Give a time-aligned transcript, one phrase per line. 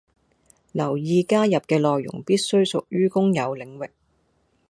[0.71, 3.91] 留意加入嘅內容必須屬於公有領域